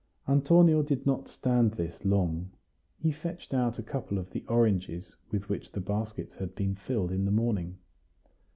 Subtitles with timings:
[0.27, 2.49] Antonio did not stand this long;
[2.97, 7.11] he fetched out a couple of the oranges with which the baskets had been filled
[7.11, 7.77] in the morning.